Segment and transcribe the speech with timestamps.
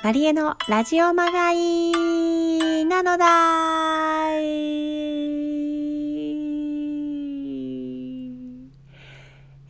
[0.00, 4.30] マリエのラジオまがいなのだ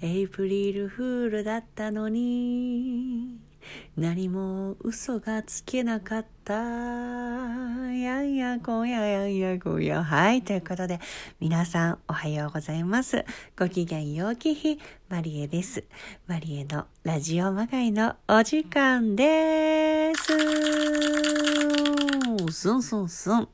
[0.00, 3.47] エイプリルフールだったのに。
[3.96, 6.54] 何も嘘がつけなかった。
[6.54, 10.02] やんやこややんやこや。
[10.04, 11.00] はいということで
[11.40, 13.24] 皆さんおはようございます。
[13.58, 14.78] ご機嫌ようき日
[15.08, 15.84] マリエです。
[16.26, 20.22] マリエのラジオまがいのお時間です。
[22.52, 23.48] すんすんすん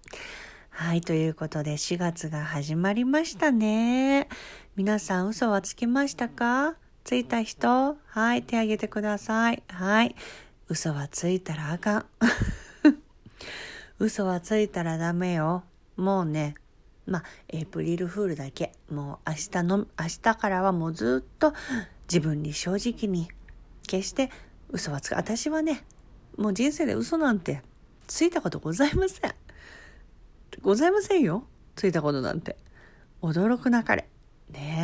[0.70, 4.28] はい、ということで4月が始まりましたね。
[4.76, 6.74] 皆さん嘘はつきましたか？
[7.04, 9.62] ついた人はい、手挙げてください。
[9.68, 10.16] はい。
[10.68, 12.06] 嘘はついたらあかん。
[14.00, 15.64] 嘘はついたらダメよ。
[15.96, 16.54] もうね、
[17.06, 18.72] まあ、エイプリルフールだけ。
[18.90, 19.86] もう明日の、明
[20.22, 21.52] 日からはもうずっと
[22.08, 23.28] 自分に正直に、
[23.86, 24.30] 決して
[24.70, 25.84] 嘘はつか、私はね、
[26.38, 27.62] もう人生で嘘なんて
[28.06, 29.34] ついたことございません。
[30.62, 31.44] ございませんよ。
[31.76, 32.56] ついたことなんて。
[33.20, 34.08] 驚くなかれ。
[34.50, 34.83] ね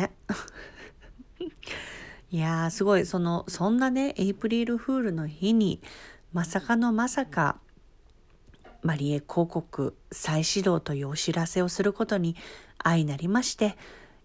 [2.31, 5.81] いやー、すごい、その、そんなね、エイプリルフールの日に、
[6.31, 7.59] まさかのまさか、
[8.83, 12.37] マリエ広告再始動というお知らせをすることに
[12.83, 13.77] 相なりまして、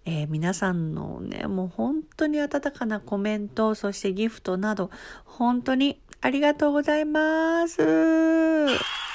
[0.04, 4.90] えー、皆さんのね、もう本当に温かなコメント、そしてギフトなど、
[5.24, 9.05] 本当にありがとうございます。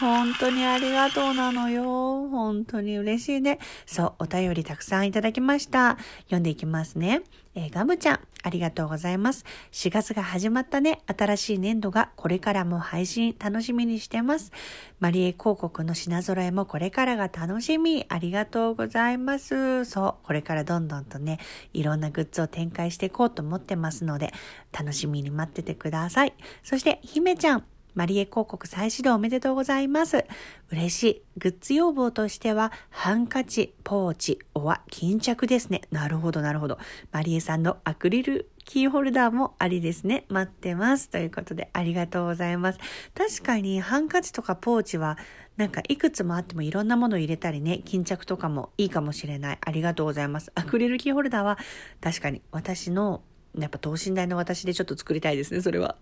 [0.00, 2.28] 本当にありがとうなのよ。
[2.28, 3.58] 本当に嬉しいね。
[3.84, 5.98] そう、お便りたくさんいただきました。
[6.24, 7.22] 読んでいきますね。
[7.56, 9.44] えー、ガムちゃん、ありがとうございます。
[9.72, 11.00] 4月が始まったね。
[11.06, 14.52] 新しい年度がこれからも配信楽しみにしてます。
[15.00, 18.06] マリエ広告の品揃えもこれからが楽しみ。
[18.08, 19.84] ありがとうございます。
[19.84, 21.40] そう、これからどんどんとね、
[21.72, 24.32] いろんなグッズを展開していこうと思ってますので、
[24.70, 26.34] 楽しみに待っててください。
[26.62, 27.64] そして、姫ちゃん、
[27.98, 30.24] マリエ広告再始動おめでとうございます。
[30.70, 31.22] 嬉しい。
[31.36, 35.80] グッズ要望としては、ハンカチ、ポーチ、おわ、巾着ですね。
[35.90, 36.78] なるほど、なるほど。
[37.10, 40.26] マリエさんのアクリルキーホルダーもありですね。
[40.28, 41.10] 待ってます。
[41.10, 42.78] ということで、ありがとうございます。
[43.16, 45.18] 確かに、ハンカチとかポーチは、
[45.56, 49.58] なんかいくつもあってもいろんなものを入れたりね、巾着とかもいいかもしれない。
[49.60, 50.52] ありがとうございます。
[50.54, 51.58] アクリルキーホルダーは、
[52.00, 53.22] 確かに私の、
[53.58, 55.96] やっぱ等身大の私でちょっと作りたいですね、それは。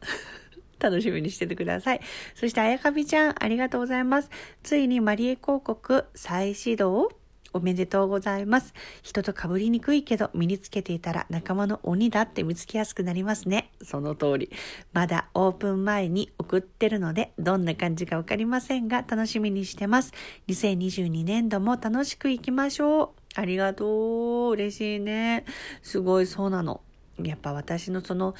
[0.79, 2.01] 楽しみにしててください。
[2.35, 4.31] そして、あやかびちゃん、ありがとうございます。
[4.63, 7.11] ついにマリエ広告再始動
[7.57, 8.75] おめでとうございます。
[9.03, 13.71] 人と被りにくいけど身につけていたら仲間の鬼だって見つけやすくなりますね。
[13.83, 14.51] その通り。
[14.93, 20.13] まだオープン前に送ってるのでどんな感じかわかりませんが楽しみにしてます。
[20.49, 23.41] 2022年度も楽しくいきましょう。
[23.41, 24.53] ありがとう。
[24.53, 25.47] 嬉しいね。
[25.83, 26.83] すごいそうなの。
[27.23, 28.35] やっぱ私のその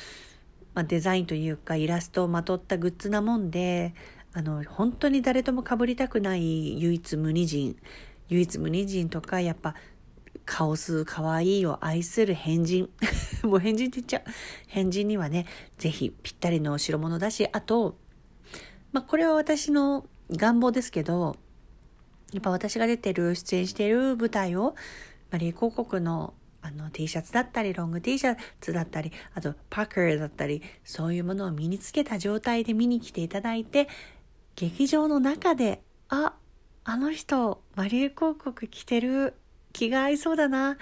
[0.77, 3.95] まあ、デザインというかイラストをまとったグッズなもんで
[4.35, 7.79] あの本当に誰ともかぶりたくない唯一無二人
[8.29, 9.75] 唯一無二人とかやっぱ
[10.45, 12.91] カオス可愛いを愛する変人
[13.43, 14.23] もう変人って言っちゃう。
[14.67, 15.47] 変人にはね
[15.79, 17.97] 是非ぴったりの代物だしあと、
[18.93, 21.37] まあ、これは私の願望ですけど
[22.35, 24.75] やっぱ私が出てる出演している舞台を
[25.31, 26.35] マリー広告の
[26.67, 33.89] あの T シャツだったり、ロング T シャツだったり、あとパーカーだったり、そういうものを身につけた状態で見に来ていただいて、
[34.57, 36.35] 劇場の中で、あ、
[36.85, 39.35] あの人、マリエ広告着てる、
[39.73, 40.79] 気が合いそうだな。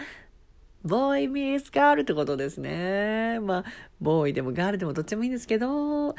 [0.85, 3.41] ボーイミスガールってことですね。
[3.41, 3.65] まあ、
[4.03, 6.13] ボーイでもガールでもどっちでもいいんですけど、や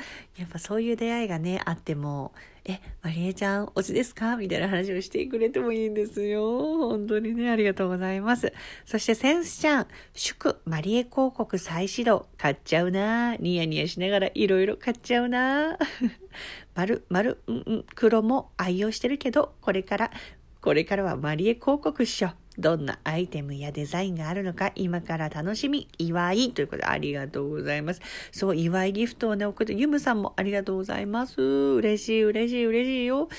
[0.46, 2.34] っぱそういう出会いがね、あっても、
[2.68, 4.38] え、マリエちゃん、おちですか？
[4.38, 6.80] みたいな話をしてくれてもいいんですよ。
[6.90, 8.54] 本当にね、ありがとうございます。
[8.86, 15.78] そして、センスちゃん、祝、マリエ広告再始動、買っちゃうなニヤニヤしながらいろいろ買っちゃうな
[16.74, 20.12] 丸、丸、うんうん、黒も愛用してるけど、これから、
[20.60, 22.30] これからはマリエ広告っしょ。
[22.58, 28.02] どんなアイテムやデザインがあるのか今から楽しみ、祝いということでありがとうございます。
[28.32, 31.42] そう、祝いギフトをね、送って、ユムさんもありがとうございます。
[31.42, 33.30] 嬉しい、嬉しい、嬉しいよ。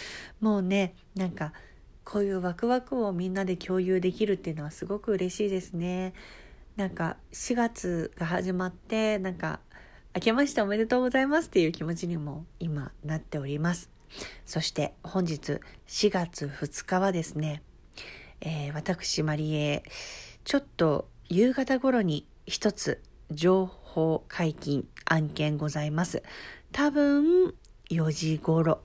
[0.41, 1.53] もうね、なんか、
[2.05, 6.13] こういうワクワクをみんなで共有できるっていうのはすごく嬉しいですね。
[6.77, 9.61] なんか、4月が始まって、なんか、
[10.15, 13.91] 明けましておめでとうございますっていう気持ちにも今なっております。
[14.47, 17.63] そして本日4月2日はですね、
[18.41, 19.83] えー、私マリエ
[20.45, 26.23] ちょっと夕方頃に一つ情報解禁案件ございます。
[26.73, 27.55] 多分
[27.91, 28.83] 4時頃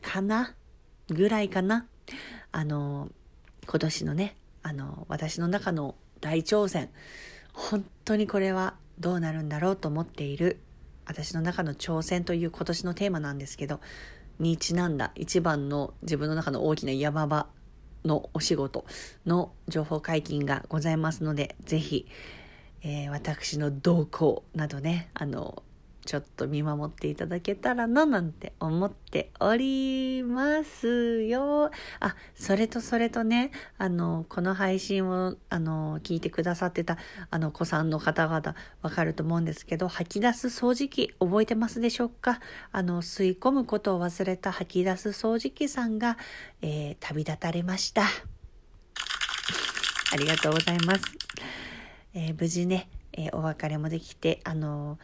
[0.00, 0.54] かな
[1.08, 1.86] ぐらいかな。
[2.52, 3.10] あの
[3.66, 6.90] 今年のねあの私の中の大挑戦。
[7.52, 10.60] 本当にこれはどうなるんだろうと思っている
[11.04, 13.80] 私の中の挑戦という今年のテーマなんですけど、
[14.38, 17.46] にちなんだ一番の自分の中の大きな山場
[18.04, 18.84] のお仕事
[19.26, 22.06] の情報解禁がございますので、ぜひ、
[22.82, 25.62] えー、私の動向などね、あの、
[26.04, 31.70] ちょっと見守っていただけたらななんて思っておりますよ。
[32.00, 36.98] あ、それとそれとね、あの、この配信を、あの、聞いてくださってた、
[37.30, 42.40] あの、子さんの方々、わかると思うんですけど、吐き出す掃除機、覚えてますでしょうか？
[42.72, 46.18] あの、吸い込むことを忘れた吐き出す掃除機さんが、
[46.62, 48.02] えー、旅立たれました。
[50.12, 51.04] ありがとうございます。
[52.12, 54.98] えー、無事ね、えー、お別れもできて、あの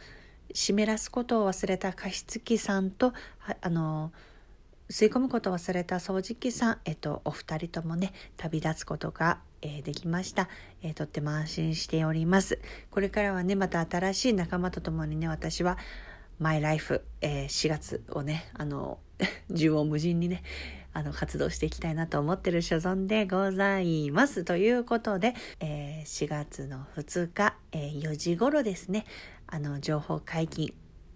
[0.53, 3.13] 湿らすことを忘れた加湿器さんと、
[3.61, 4.11] あの
[4.89, 10.49] 吸い込むことを忘れた掃除機さん、えっと、お二人ともね、旅立つことが、えー、できました、
[10.81, 12.59] えー、とっても安心しております。
[12.89, 15.77] これからはね、また新しい仲間と共にね、私は、
[16.39, 18.97] マイライフ、えー、4月をね、あの、
[19.51, 20.41] 縦横無尽にね、
[20.93, 24.43] あの、活動していきたいなと思ってる所存でございます。
[24.43, 29.05] ということで、えー、4月の2日、えー、4時頃ですね、
[29.47, 30.73] あの、情報解禁、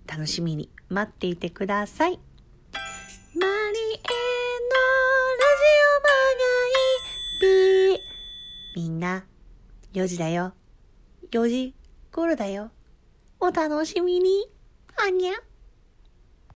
[0.08, 2.20] 楽しみに待っていてください。
[3.36, 3.64] マリエのラジ
[5.90, 8.00] オマガイビー。
[8.76, 9.26] みんな、
[9.94, 10.54] 4時だよ。
[11.32, 11.76] 4時
[12.12, 12.72] 頃だよ。
[13.40, 14.48] お楽しみに。
[14.96, 15.34] あにゃ。